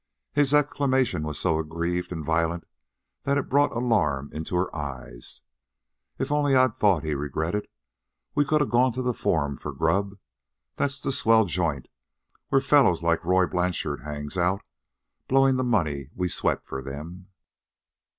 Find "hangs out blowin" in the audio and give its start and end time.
14.01-15.57